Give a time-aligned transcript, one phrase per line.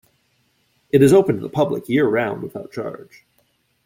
[0.89, 3.23] It is open to the public year-round without charge.